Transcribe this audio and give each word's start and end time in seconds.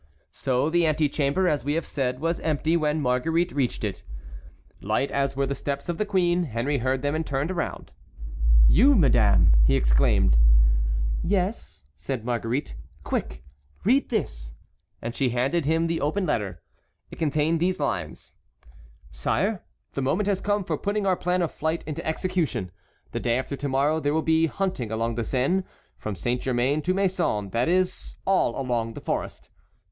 So 0.31 0.71
the 0.71 0.87
antechamber, 0.87 1.47
as 1.47 1.63
we 1.63 1.73
have 1.75 1.85
said, 1.85 2.19
was 2.19 2.39
empty 2.39 2.75
when 2.75 3.01
Marguerite 3.03 3.51
reached 3.51 3.83
it. 3.83 4.01
Light 4.81 5.11
as 5.11 5.35
were 5.35 5.45
the 5.45 5.53
steps 5.53 5.89
of 5.89 5.99
the 5.99 6.07
queen, 6.07 6.41
Henry 6.45 6.79
heard 6.79 7.03
them 7.03 7.13
and 7.13 7.23
turned 7.23 7.51
round. 7.55 7.91
"You, 8.67 8.95
madame!" 8.95 9.51
he 9.63 9.75
exclaimed. 9.75 10.39
"Yes," 11.21 11.85
said 11.95 12.25
Marguerite. 12.25 12.73
"Quick! 13.03 13.43
Read 13.83 14.09
this!" 14.09 14.53
and 15.03 15.13
she 15.13 15.29
handed 15.29 15.67
him 15.67 15.85
the 15.85 16.01
open 16.01 16.25
letter. 16.25 16.63
It 17.11 17.19
contained 17.19 17.59
these 17.59 17.79
lines: 17.79 18.33
"Sire: 19.11 19.63
The 19.93 20.01
moment 20.01 20.25
has 20.25 20.41
come 20.41 20.63
for 20.63 20.79
putting 20.79 21.05
our 21.05 21.15
plan 21.15 21.43
of 21.43 21.51
flight 21.51 21.83
into 21.85 22.03
execution. 22.07 22.71
The 23.11 23.19
day 23.19 23.37
after 23.37 23.55
to 23.55 23.69
morrow 23.69 23.99
there 23.99 24.15
will 24.15 24.23
be 24.23 24.47
hunting 24.47 24.91
along 24.91 25.13
the 25.13 25.23
Seine, 25.23 25.61
from 25.99 26.15
Saint 26.15 26.41
Germain 26.41 26.81
to 26.81 26.95
Maisons, 26.95 27.51
that 27.51 27.69
is, 27.69 28.15
all 28.25 28.59
along 28.59 28.95
the 28.95 29.01
forest. 29.01 29.51